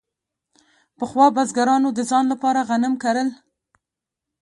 [0.97, 3.29] پخوا بزګرانو د ځان لپاره غنم کرل.